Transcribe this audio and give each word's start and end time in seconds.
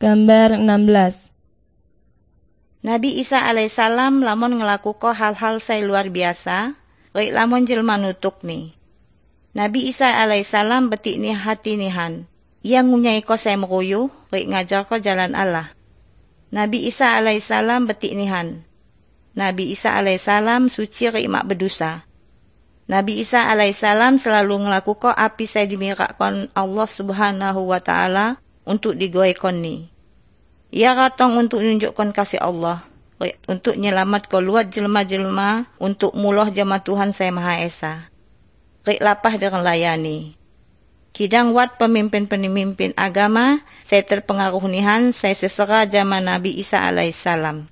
Gambar 0.00 0.56
16 0.56 1.12
Nabi 2.88 3.20
Isa 3.20 3.44
alaihissalam 3.44 4.24
lamun 4.24 4.56
ngelakuko 4.56 5.12
hal-hal 5.12 5.60
saya 5.60 5.84
luar 5.84 6.08
biasa, 6.08 6.72
Rek 7.12 7.36
lamun 7.36 7.68
jelma 7.68 8.00
nutuk 8.00 8.40
nih. 8.40 8.72
Nabi 9.52 9.92
Isa 9.92 10.08
alaihissalam 10.08 10.88
betik 10.88 11.20
ni 11.20 11.36
hati 11.36 11.76
nihan. 11.76 12.24
Ia 12.64 12.80
ngunyai 12.80 13.20
ko 13.20 13.36
saya 13.36 13.60
meruyu, 13.60 14.08
rek 14.32 14.48
ngajar 14.48 14.88
ko 14.88 14.96
jalan 14.96 15.36
Allah. 15.36 15.68
Nabi 16.48 16.88
Isa 16.88 17.20
alaihissalam 17.20 17.84
betik 17.84 18.16
nihan. 18.16 18.64
Nabi 19.36 19.68
Isa 19.68 20.00
alaihissalam 20.00 20.72
suci 20.72 21.12
rek 21.12 21.28
mak 21.28 21.44
berdosa. 21.44 22.08
Nabi 22.88 23.20
Isa 23.20 23.52
alaihissalam 23.52 24.16
selalu 24.16 24.64
ngelakukan 24.64 25.12
api 25.12 25.44
saya 25.44 25.68
dimirakkan 25.68 26.48
Allah 26.56 26.88
subhanahu 26.88 27.68
wa 27.68 27.84
ta'ala 27.84 28.40
untuk 28.64 28.96
digoykan 28.96 29.60
ni. 29.60 29.88
Ia 30.70 30.94
ratong 30.94 31.34
untuk 31.36 31.62
menunjukkan 31.62 32.14
kasih 32.14 32.42
Allah. 32.42 32.82
Untuk 33.44 33.76
nyelamat 33.76 34.32
keluar 34.32 34.64
jelma-jelma 34.64 35.68
untuk 35.76 36.16
mulah 36.16 36.48
jama 36.48 36.80
Tuhan 36.80 37.12
saya 37.12 37.28
Maha 37.28 37.60
Esa. 37.60 38.08
Rik 38.88 39.04
lapah 39.04 39.36
dengan 39.36 39.60
layani. 39.60 40.40
Kidang 41.12 41.52
wat 41.52 41.76
pemimpin-pemimpin 41.76 42.96
agama, 42.96 43.60
saya 43.84 44.06
terpengaruh 44.06 44.62
nihan, 44.70 45.12
saya 45.12 45.36
sesera 45.36 45.84
jama 45.84 46.22
Nabi 46.22 46.54
Isa 46.54 46.80
alaihissalam. 46.80 47.68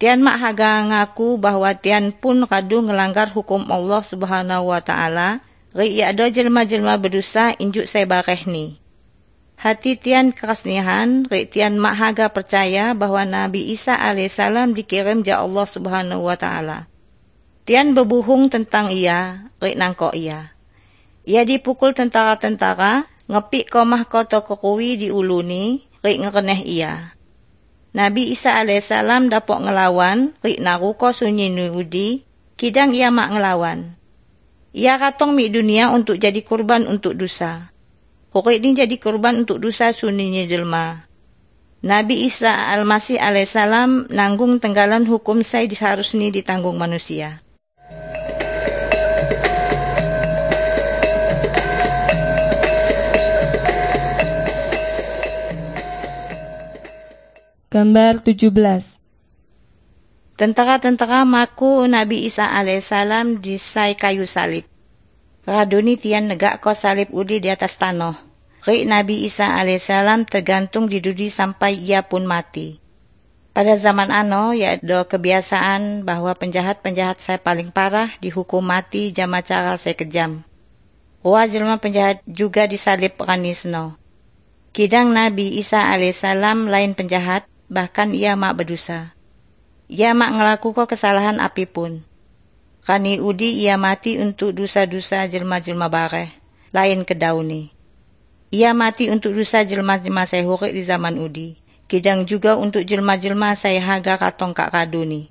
Tian 0.00 0.18
mak 0.18 0.42
haga 0.42 0.82
ngaku 0.82 1.38
bahwa 1.38 1.70
tian 1.78 2.10
pun 2.10 2.42
kadu 2.46 2.82
ngelanggar 2.82 3.30
hukum 3.30 3.66
Allah 3.70 4.02
subhanahu 4.02 4.74
wa 4.74 4.82
ta'ala, 4.82 5.42
ya 5.78 6.10
ada 6.10 6.26
jelma-jelma 6.26 6.98
berdosa 6.98 7.54
injuk 7.54 7.86
saya 7.86 8.06
bareh 8.06 8.50
ni. 8.50 8.81
Hati 9.62 9.94
tian 9.94 10.34
kerasnihan, 10.34 11.22
rik 11.30 11.54
tian 11.54 11.78
mahaga 11.78 12.26
percaya 12.34 12.98
bahwa 12.98 13.22
Nabi 13.22 13.70
Isa 13.70 13.94
alaihissalam 13.94 14.74
dikirim 14.74 15.22
ja 15.22 15.38
Allah 15.38 15.62
subhanahu 15.70 16.26
wa 16.26 16.34
ta'ala. 16.34 16.90
Tian 17.62 17.94
berbuhung 17.94 18.50
tentang 18.50 18.90
ia, 18.90 19.46
rik 19.62 19.78
nangko 19.78 20.10
ia. 20.18 20.50
Ia 21.22 21.46
dipukul 21.46 21.94
tentara-tentara, 21.94 23.06
ngepik 23.30 23.70
komah 23.70 24.02
kota 24.10 24.42
di 24.74 25.14
uluni, 25.14 25.86
rik 26.02 26.18
ngereneh 26.18 26.60
ia. 26.66 27.14
Nabi 27.94 28.34
Isa 28.34 28.58
alaihissalam 28.58 29.30
dapat 29.30 29.62
ngelawan, 29.62 30.34
rik 30.42 30.58
naruko 30.58 31.14
sunyi 31.14 31.54
nuudi, 31.54 32.26
kidang 32.58 32.98
ia 32.98 33.14
mak 33.14 33.30
ngelawan. 33.30 33.94
Ia 34.74 34.98
katong 34.98 35.38
mi 35.38 35.46
dunia 35.54 35.94
untuk 35.94 36.18
jadi 36.18 36.42
kurban 36.42 36.90
untuk 36.90 37.14
dosa. 37.14 37.71
Pokok 38.32 38.48
ini 38.48 38.72
jadi 38.72 38.96
korban 38.96 39.44
untuk 39.44 39.60
dosa 39.60 39.92
suninya 39.92 40.48
jelma. 40.48 41.04
Nabi 41.84 42.24
Isa 42.24 42.72
Al-Masih 42.72 43.20
alaihissalam 43.20 44.08
nanggung 44.08 44.56
tenggalan 44.56 45.04
hukum 45.04 45.44
saya 45.44 45.68
diharusnya 45.68 46.32
ditanggung 46.32 46.80
manusia. 46.80 47.44
Gambar 57.68 58.24
17 58.24 58.48
Tentara-tentara 60.40 61.28
maku 61.28 61.84
Nabi 61.84 62.24
Isa 62.24 62.48
alaihissalam 62.48 63.44
disai 63.44 63.92
kayu 63.92 64.24
salib. 64.24 64.71
Raduni 65.42 65.98
tian 65.98 66.30
negak 66.30 66.62
ko 66.62 66.70
salib 66.70 67.10
udi 67.10 67.42
di 67.42 67.50
atas 67.50 67.74
tanah. 67.74 68.14
Rik 68.62 68.86
Nabi 68.86 69.26
Isa 69.26 69.58
alaihissalam 69.58 70.22
tergantung 70.22 70.86
di 70.86 71.02
dudi 71.02 71.34
sampai 71.34 71.74
ia 71.82 72.06
pun 72.06 72.22
mati. 72.22 72.78
Pada 73.50 73.74
zaman 73.74 74.14
ano, 74.14 74.54
ya 74.54 74.78
ada 74.78 75.02
kebiasaan 75.02 76.06
bahwa 76.06 76.30
penjahat-penjahat 76.38 77.18
saya 77.18 77.42
paling 77.42 77.74
parah 77.74 78.14
dihukum 78.22 78.62
mati 78.62 79.10
jama 79.10 79.42
cara 79.42 79.74
saya 79.74 79.98
kejam. 79.98 80.46
Wah 81.26 81.50
penjahat 81.82 82.22
juga 82.22 82.70
disalib 82.70 83.18
ranisno. 83.18 83.98
Kidang 84.70 85.10
Nabi 85.10 85.58
Isa 85.58 85.90
alaihissalam 85.90 86.70
lain 86.70 86.94
penjahat, 86.94 87.50
bahkan 87.66 88.14
ia 88.14 88.38
mak 88.38 88.62
berdosa. 88.62 89.10
Ia 89.90 90.14
mak 90.14 90.38
ngelakukan 90.38 90.86
kesalahan 90.86 91.42
apa 91.42 91.66
pun. 91.66 92.06
Kani 92.82 93.22
udi 93.22 93.62
ia 93.62 93.78
mati 93.78 94.18
untuk 94.18 94.58
dosa-dosa 94.58 95.30
jelma-jelma 95.30 95.86
bareh, 95.86 96.34
lain 96.74 97.06
ke 97.06 97.14
dauni. 97.14 97.70
Ia 98.50 98.74
mati 98.74 99.06
untuk 99.06 99.38
dosa 99.38 99.62
jelma-jelma 99.62 100.26
saya 100.26 100.42
hurik 100.42 100.74
di 100.74 100.82
zaman 100.82 101.14
udi. 101.14 101.62
Kidang 101.86 102.26
juga 102.26 102.58
untuk 102.58 102.82
jelma-jelma 102.82 103.54
saya 103.54 103.78
haga 103.78 104.18
katong 104.18 104.50
kak 104.50 104.74
kaduni. 104.74 105.30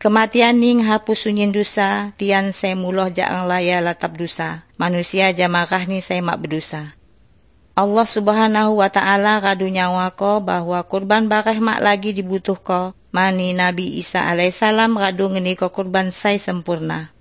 Kematian 0.00 0.64
ning 0.64 0.80
hapus 0.80 1.28
sunyin 1.28 1.52
dosa, 1.52 2.16
tian 2.16 2.56
saya 2.56 2.72
muloh 2.72 3.12
jaang 3.12 3.44
laya 3.44 3.84
latap 3.84 4.16
dosa. 4.16 4.64
Manusia 4.80 5.28
jamakah 5.28 5.84
ni 5.84 6.00
saya 6.00 6.24
mak 6.24 6.40
berdosa. 6.40 6.96
Allah 7.76 8.08
subhanahu 8.08 8.80
wa 8.80 8.88
ta'ala 8.88 9.44
kadu 9.44 9.68
nyawa 9.68 10.08
ko 10.16 10.40
bahwa 10.40 10.80
kurban 10.88 11.28
bareh 11.28 11.60
mak 11.60 11.84
lagi 11.84 12.16
dibutuh 12.16 12.56
ko 12.56 12.96
mani 13.12 13.52
Nabi 13.52 14.00
Isa 14.00 14.24
alaihissalam 14.24 14.96
radu 14.96 15.28
ngeni 15.28 15.52
ko 15.52 15.68
kurban 15.68 16.08
sai 16.08 16.40
sempurna. 16.40 17.12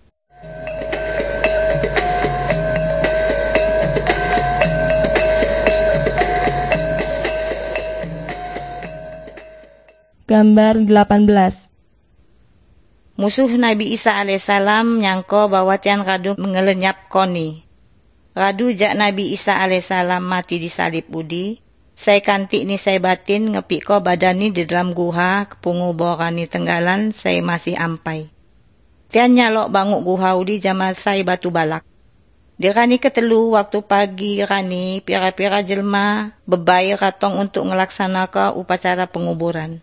Gambar 10.31 10.88
18 10.88 13.19
Musuh 13.19 13.51
Nabi 13.59 13.91
Isa 13.91 14.16
alaihissalam 14.16 15.03
nyangko 15.03 15.51
bahwa 15.51 15.75
tian 15.75 16.07
radu 16.07 16.40
mengelenyap 16.40 17.12
koni. 17.12 17.68
Radu 18.31 18.72
jak 18.72 18.96
Nabi 18.96 19.35
Isa 19.35 19.59
alaihissalam 19.59 20.24
mati 20.24 20.56
di 20.56 20.72
salib 20.72 21.12
udi, 21.12 21.59
saya 22.01 22.17
kanti 22.17 22.66
ni 22.66 22.81
saya 22.81 22.97
batin 22.97 23.53
ngepik 23.53 23.85
ko 23.85 24.01
badan 24.01 24.41
ni 24.41 24.50
di 24.50 24.66
dalam 24.66 24.97
guha 24.97 25.45
kepungu 25.45 25.94
borani 25.94 26.50
tenggalan 26.50 27.13
saya 27.13 27.45
masih 27.45 27.78
ampai. 27.78 28.25
Tian 29.13 29.38
nyalok 29.38 29.69
banguk 29.69 30.01
guha 30.01 30.34
udi 30.34 30.57
jama 30.57 30.97
saya 30.97 31.22
batu 31.22 31.53
balak. 31.53 31.85
Di 32.57 32.73
rani 32.73 32.97
ketelu 32.97 33.53
waktu 33.53 33.85
pagi 33.85 34.41
rani 34.41 35.06
pira-pira 35.06 35.62
jelma 35.62 36.34
bebai 36.50 36.97
ratong 36.97 37.38
untuk 37.38 37.69
ngelaksanakan 37.69 38.57
upacara 38.57 39.06
penguburan. 39.06 39.78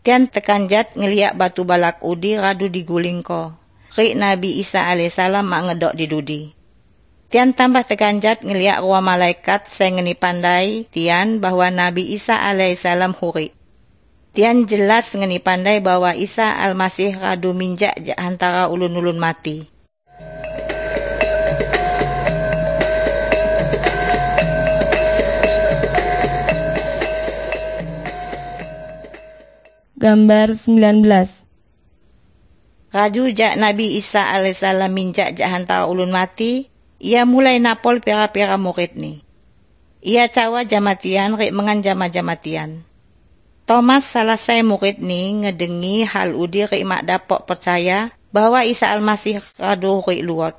Tian 0.00 0.24
tekan 0.32 0.64
jat 0.64 0.96
ngeliat 0.96 1.36
batu 1.36 1.68
balak 1.68 2.00
udi 2.00 2.40
radu 2.40 2.72
diguling 2.72 3.20
ko. 3.20 3.52
Rik 3.92 4.16
Nabi 4.16 4.64
Isa 4.64 4.88
alaihissalam 4.88 5.44
mak 5.44 5.60
ngedok 5.68 5.92
di 5.92 6.04
dudi. 6.08 6.63
Tian 7.32 7.56
tambah 7.56 7.88
teganjat 7.88 8.44
ngeliat 8.44 8.84
ruang 8.84 9.08
malaikat 9.08 9.64
saya 9.64 9.96
ngeni 9.96 10.12
pandai 10.12 10.84
Tian 10.92 11.40
bahwa 11.40 11.72
Nabi 11.72 12.12
Isa 12.12 12.36
alaihissalam 12.36 13.16
huri. 13.16 13.56
Tian 14.34 14.68
jelas 14.68 15.14
ngeni 15.14 15.40
pandai 15.40 15.80
bahwa 15.80 16.12
Isa 16.12 16.52
al-Masih 16.58 17.16
radu 17.16 17.56
minjak 17.56 17.96
antara 18.18 18.68
ulun-ulun 18.68 19.16
mati. 19.16 19.70
Gambar 29.94 30.52
19 30.52 31.08
Raju 32.92 33.24
jak 33.32 33.54
Nabi 33.56 33.96
Isa 33.96 34.28
alaihissalam 34.28 34.92
minjak 34.92 35.40
antara 35.40 35.88
ulun 35.88 36.12
mati, 36.12 36.73
ia 37.04 37.28
mulai 37.28 37.60
napol 37.60 38.00
pera-pera 38.00 38.56
murid 38.56 38.96
ni. 38.96 39.20
Ia 40.00 40.32
cawa 40.32 40.64
jamatian 40.64 41.36
rik 41.36 41.52
mengan 41.52 41.84
jama-jamatian. 41.84 42.80
Thomas 43.68 44.08
saya 44.08 44.64
murid 44.64 45.04
ni 45.04 45.44
ngedengi 45.44 46.08
hal 46.08 46.32
udi 46.32 46.64
rik 46.64 46.80
mak 46.88 47.04
dapok 47.04 47.44
percaya 47.44 48.08
bahwa 48.32 48.64
Isa 48.64 48.88
Al-Masih 48.88 49.44
radu 49.60 50.00
rik 50.00 50.24
luot. 50.24 50.56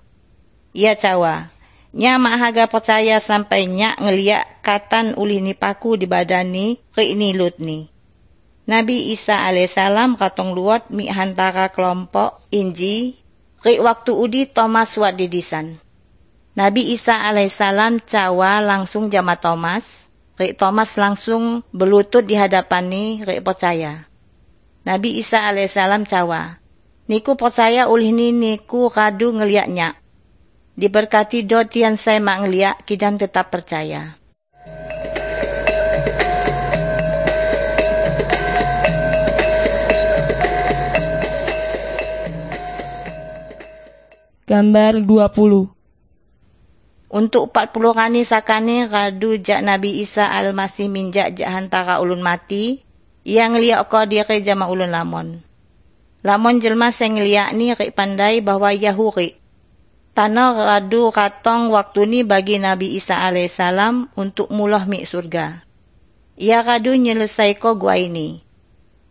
Ia 0.78 0.94
cawa, 0.94 1.50
nya 1.98 2.22
mak 2.22 2.38
haga 2.38 2.66
percaya 2.70 3.18
sampai 3.18 3.66
nyak 3.66 3.98
ngeliat 4.06 4.46
katan 4.62 5.18
uli 5.18 5.42
ni 5.42 5.58
paku 5.58 5.98
di 5.98 6.06
badan 6.06 6.54
ni 6.54 6.78
rik 6.94 7.18
ni 7.18 7.34
lut 7.34 7.58
ni. 7.58 7.90
Nabi 8.70 9.10
Isa 9.14 9.50
alaihissalam 9.50 10.14
katong 10.14 10.54
luot 10.54 10.94
mi 10.94 11.10
hantara 11.10 11.74
kelompok 11.74 12.46
inji 12.54 13.18
rik 13.66 13.81
waktu 13.81 14.14
udi 14.14 14.46
Thomas 14.46 14.94
wat 15.02 15.18
didisan. 15.18 15.85
Nabi 16.56 16.96
Isa 16.96 17.28
alaihissalam 17.28 18.00
cawa 18.07 18.63
langsung 18.63 19.12
jama 19.12 19.36
Thomas. 19.36 20.07
Rik 20.40 20.56
Thomas 20.56 20.96
langsung 20.96 21.68
berlutut 21.75 22.24
di 22.24 22.40
ni 22.80 23.19
rik 23.28 23.44
percaya. 23.44 24.07
Nabi 24.88 25.19
Isa 25.19 25.52
alaihissalam 25.52 26.07
cawa. 26.07 26.63
Niku 27.12 27.36
percaya 27.36 27.92
ulih 27.92 28.16
ni 28.16 28.31
niku 28.31 28.88
kadu 28.88 29.36
ngeliatnya. 29.36 30.00
Diberkati 30.80 31.44
doa 31.44 31.68
yang 31.68 32.00
saya 32.00 32.24
mak 32.24 32.48
ngeliak 32.48 32.88
kidan 32.88 33.19
tetap 33.19 33.51
percaya. 33.51 34.16
Gambar 44.48 45.04
20 45.04 45.75
untuk 47.06 47.54
40 47.54 47.94
kani 47.94 48.22
sakani 48.25 48.90
radu 48.90 49.38
jak 49.38 49.62
Nabi 49.62 50.02
Isa 50.02 50.25
al-Masih 50.25 50.90
minjak 50.90 51.38
jak 51.38 51.54
hantara 51.54 52.02
ulun 52.02 52.25
mati, 52.25 52.81
yang 53.25 53.57
liak 53.57 53.90
ko 53.90 54.06
diri 54.10 54.42
jama 54.46 54.66
ulun 54.69 54.94
lamon. 54.94 55.42
Lamon 56.25 56.57
jelma 56.57 56.90
sing 56.90 57.18
liak 57.22 57.54
ni 57.54 57.74
rik 57.74 57.94
pandai 57.94 58.42
bahwa 58.42 58.74
Yahuri. 58.74 59.38
Tanah 60.16 60.56
radu 60.56 61.12
katong 61.12 61.69
waktu 61.69 62.07
ni 62.07 62.19
bagi 62.24 62.57
Nabi 62.57 62.96
Isa 62.96 63.19
alaihissalam 63.19 64.16
untuk 64.16 64.48
mulah 64.50 64.88
mi 64.88 65.04
surga. 65.04 65.62
Ia 66.40 66.63
radu 66.63 66.96
nyelesai 66.96 67.60
ko 67.60 67.75
gua 67.75 68.00
ini. 68.00 68.42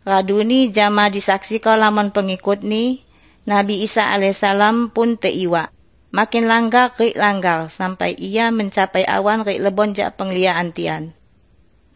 Radu 0.03 0.43
ni 0.43 0.73
jama 0.73 1.13
disaksi 1.13 1.61
ko 1.61 1.77
laman 1.77 2.11
pengikut 2.11 2.65
ni, 2.65 3.05
Nabi 3.45 3.85
Isa 3.85 4.11
alaihissalam 4.11 4.91
pun 4.91 5.21
teiwa. 5.21 5.74
Makin 6.15 6.47
langgar 6.47 6.95
rik 6.95 7.19
langgar 7.19 7.67
sampai 7.75 8.15
ia 8.15 8.55
mencapai 8.55 9.03
awan 9.03 9.43
rik 9.43 9.59
lebon 9.59 9.99
jak 9.99 10.15
pengliaan 10.15 10.71
tian. 10.71 11.11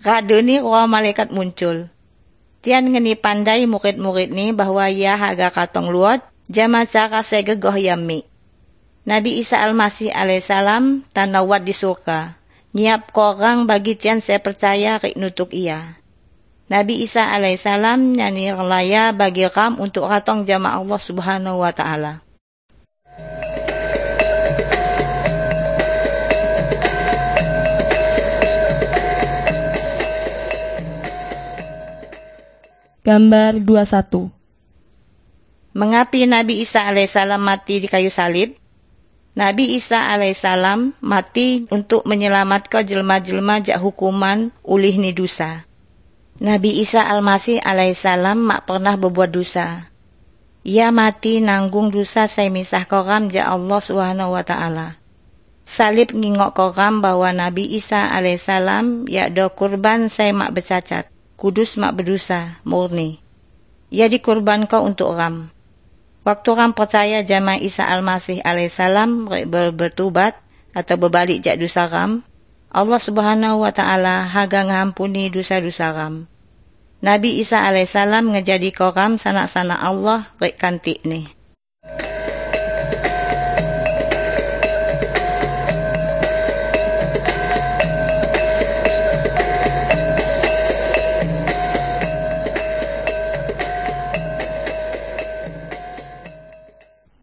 Roh 0.02 0.86
malaikat 0.90 1.30
muncul. 1.30 1.86
Tian 2.58 2.90
ngeni 2.90 3.14
pandai 3.14 3.70
murid-murid 3.70 4.34
ni 4.34 4.50
bahwa 4.50 4.90
ia 4.90 5.14
haga 5.14 5.54
katong 5.54 5.94
luot 5.94 6.18
jama 6.50 6.82
cara 6.82 7.22
segegoh 7.22 7.78
yami. 7.78 8.26
Nabi 9.06 9.38
Isa 9.38 9.62
Al-Masih 9.62 10.10
alaihissalam 10.10 11.06
tanawat 11.14 11.62
di 11.62 11.70
surga. 11.70 12.34
Nyiap 12.74 13.14
korang 13.14 13.70
bagi 13.70 13.94
tian 13.94 14.18
saya 14.18 14.42
percaya 14.42 14.98
rik 14.98 15.14
nutuk 15.14 15.54
ia. 15.54 15.94
Nabi 16.66 17.06
Isa 17.06 17.30
alaihissalam 17.30 18.18
nyanyi 18.18 18.50
relaya 18.50 19.14
bagi 19.14 19.46
ram 19.46 19.78
untuk 19.78 20.10
katong 20.10 20.42
jama 20.42 20.74
Allah 20.74 20.98
subhanahu 20.98 21.62
wa 21.62 21.70
ta'ala. 21.70 22.27
Gambar 33.06 33.62
21. 33.62 34.26
Mengapi 35.70 36.26
Nabi 36.26 36.66
Isa 36.66 36.82
alaihissalam 36.82 37.38
mati 37.38 37.78
di 37.78 37.86
kayu 37.86 38.10
salib? 38.10 38.58
Nabi 39.38 39.78
Isa 39.78 40.10
alaihissalam 40.10 40.98
mati 40.98 41.70
untuk 41.70 42.02
menyelamatkan 42.10 42.82
jelma-jelma 42.82 43.62
jak 43.62 43.78
hukuman 43.78 44.50
ulih 44.66 44.98
ni 44.98 45.14
dosa. 45.14 45.62
Nabi 46.42 46.82
Isa 46.82 47.06
al-Masih 47.06 47.62
alaihissalam 47.62 48.34
mak 48.34 48.66
pernah 48.66 48.98
berbuat 48.98 49.30
dosa. 49.30 49.94
Ia 50.66 50.90
mati 50.90 51.38
nanggung 51.38 51.94
dosa 51.94 52.26
saya 52.26 52.50
misah 52.50 52.82
koram 52.82 53.30
ja 53.30 53.46
Allah 53.46 53.78
subhanahu 53.78 54.34
wa 54.34 54.42
ta'ala. 54.42 54.98
Salib 55.70 56.18
ngingok 56.18 56.50
koram 56.50 56.98
bahwa 56.98 57.30
Nabi 57.30 57.78
Isa 57.78 58.10
alaihissalam 58.10 59.06
ya 59.06 59.30
do 59.30 59.46
kurban 59.54 60.10
saya 60.10 60.34
mak 60.34 60.50
bercacat 60.50 61.14
kudus 61.38 61.78
mak 61.78 61.94
berdosa, 61.94 62.58
murni. 62.66 63.22
Ia 63.94 64.10
dikurban 64.10 64.66
kau 64.66 64.82
untuk 64.82 65.14
ram. 65.14 65.54
Waktu 66.26 66.50
ram 66.58 66.74
percaya 66.74 67.22
jama 67.22 67.54
Isa 67.56 67.86
Al-Masih 67.86 68.42
alaihissalam 68.42 69.30
berbetubat 69.46 70.36
atau 70.74 70.98
berbalik 70.98 71.40
jak 71.40 71.56
dosa 71.56 71.86
ram, 71.86 72.26
Allah 72.68 73.00
subhanahu 73.00 73.64
wa 73.64 73.72
ta'ala 73.72 74.28
haga 74.28 74.66
ngampuni 74.66 75.32
dosa-dosa 75.32 75.94
ram. 75.94 76.28
Nabi 77.00 77.38
Isa 77.38 77.62
alaihissalam 77.64 78.34
ngejadi 78.34 78.74
kau 78.74 78.90
ram 78.90 79.16
sanak-sanak 79.16 79.78
Allah 79.78 80.26
rek 80.42 80.58
kantik 80.58 81.06
ni. 81.06 81.37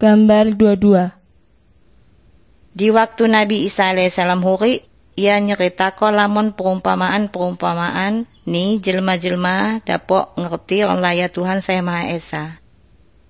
Gambar 0.06 0.54
22. 0.54 1.18
Di 2.78 2.94
waktu 2.94 3.26
Nabi 3.26 3.66
Isa 3.66 3.90
alaihissalam 3.90 4.46
huri, 4.46 4.86
ia 5.18 5.42
nyerita 5.42 5.98
ko 5.98 6.14
lamun 6.14 6.54
perumpamaan-perumpamaan 6.54 8.30
ni 8.46 8.78
jelma-jelma 8.78 9.82
dapok 9.82 10.38
ngerti 10.38 10.86
orang 10.86 11.02
laya 11.02 11.26
Tuhan 11.34 11.66
saya 11.66 11.82
Maha 11.82 12.14
Esa. 12.14 12.62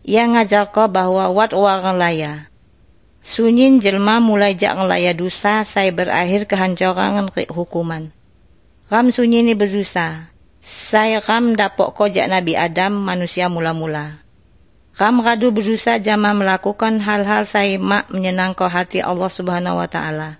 Ia 0.04 0.28
ngajar 0.28 0.76
ko 0.76 0.92
bahwa 0.92 1.32
wat 1.32 1.56
orang 1.56 1.96
laya. 1.96 2.52
Sunyin 3.24 3.80
jelma 3.80 4.20
mulai 4.20 4.60
jak 4.60 4.76
ngelaya 4.76 5.16
dosa 5.16 5.64
saya 5.64 5.96
berakhir 5.96 6.44
kehancuran 6.44 7.32
hukuman. 7.56 8.12
Ram 8.92 9.16
sunyi 9.16 9.48
ni 9.48 9.56
berdosa. 9.56 10.28
Saya 10.60 11.24
ram 11.24 11.56
dapok 11.56 11.96
ko 11.96 12.12
jak 12.12 12.28
Nabi 12.28 12.60
Adam 12.60 13.00
manusia 13.00 13.48
mula-mula. 13.48 14.25
Ram 14.96 15.20
radu 15.20 15.52
berusaha 15.52 16.00
jama 16.00 16.32
melakukan 16.32 17.04
hal-hal 17.04 17.44
saya 17.44 17.76
mak 17.76 18.08
menyenangkan 18.08 18.72
hati 18.72 19.04
Allah 19.04 19.28
Subhanahu 19.28 19.84
wa 19.84 19.92
taala. 19.92 20.40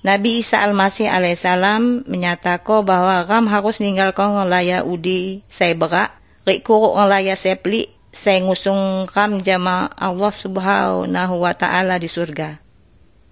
Nabi 0.00 0.40
Isa 0.40 0.64
Al-Masih 0.64 1.12
alaihissalam 1.12 2.08
menyatakan 2.08 2.80
bahwa 2.80 3.28
ram 3.28 3.44
harus 3.44 3.84
ninggalkan 3.84 4.40
ngelaya 4.40 4.88
udi 4.88 5.44
saya 5.52 5.76
berak, 5.76 6.16
rik 6.48 6.64
kuruk 6.64 6.96
ngelaya 6.96 7.36
saya 7.36 7.60
pelik, 7.60 7.92
saya 8.08 8.40
ngusung 8.40 9.04
ram 9.12 9.44
jama 9.44 9.92
Allah 10.00 10.32
Subhanahu 10.32 11.44
wa 11.44 11.52
taala 11.52 12.00
di 12.00 12.08
surga. 12.08 12.56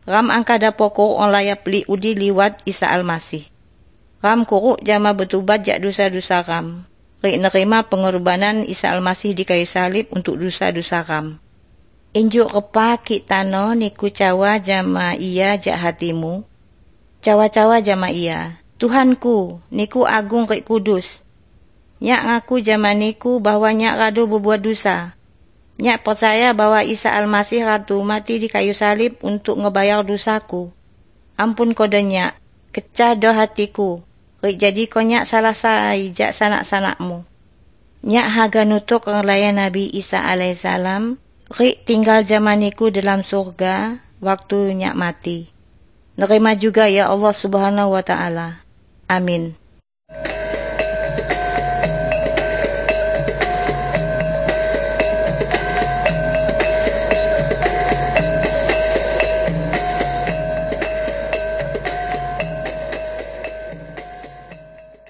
Ram 0.04 0.28
angka 0.28 0.60
dapo 0.60 0.92
kuruk 0.92 1.16
ngelaya 1.16 1.56
pelik 1.56 1.88
udi 1.88 2.12
liwat 2.12 2.60
Isa 2.68 2.92
Al-Masih. 2.92 3.48
Ram 4.20 4.44
kuruk 4.44 4.84
jama 4.84 5.16
betubat 5.16 5.64
jak 5.64 5.80
dosa-dosa 5.80 6.44
rik 6.44 6.91
nerima 7.22 7.86
pengorbanan 7.86 8.66
Isa 8.66 8.90
Al-Masih 8.90 9.38
di 9.38 9.46
kayu 9.46 9.62
salib 9.62 10.10
untuk 10.10 10.42
dosa-dosa 10.42 11.06
ram. 11.06 11.38
Injuk 12.12 12.50
repa 12.50 13.00
ki 13.00 13.24
tano 13.24 13.72
niku 13.72 14.10
cawa 14.12 14.58
jama 14.58 15.16
iya 15.16 15.56
jak 15.56 15.78
hatimu. 15.80 16.44
Cawa-cawa 17.22 17.80
jama 17.80 18.10
iya. 18.10 18.58
Tuhanku, 18.76 19.62
niku 19.70 20.02
agung 20.04 20.44
rik 20.50 20.66
kudus. 20.66 21.22
Nyak 22.02 22.20
ngaku 22.26 22.66
jama 22.66 22.92
niku 22.98 23.38
bahwa 23.38 23.70
nyak 23.70 23.94
radu 23.94 24.26
berbuat 24.26 24.58
dosa. 24.58 25.14
Nyak 25.78 26.04
percaya 26.04 26.52
bahwa 26.52 26.84
Isa 26.84 27.14
Al-Masih 27.14 27.64
ratu 27.64 28.02
mati 28.02 28.42
di 28.42 28.50
kayu 28.50 28.74
salib 28.76 29.22
untuk 29.22 29.56
ngebayar 29.62 30.02
dosaku. 30.02 30.74
Ampun 31.38 31.72
kodenya, 31.72 32.36
kecah 32.76 33.16
hatiku. 33.16 34.04
Rik 34.42 34.58
jadi 34.58 34.90
kau 34.90 35.06
nyak 35.06 35.22
salah 35.22 35.54
saya 35.54 35.94
jak 36.10 36.34
sanak-sanakmu. 36.34 37.22
Nyak 38.02 38.28
haga 38.34 38.66
nutuk 38.66 39.06
ngelayan 39.06 39.62
Nabi 39.62 39.86
Isa 39.86 40.18
alaihissalam. 40.18 41.14
Rik 41.54 41.86
tinggal 41.86 42.26
zamaniku 42.26 42.90
dalam 42.90 43.22
surga 43.22 44.02
waktu 44.18 44.82
nyak 44.82 44.98
mati. 44.98 45.46
Nerima 46.18 46.58
juga 46.58 46.90
ya 46.90 47.06
Allah 47.06 47.30
subhanahu 47.30 47.94
wa 47.94 48.02
ta'ala. 48.02 48.66
Amin. 49.06 49.61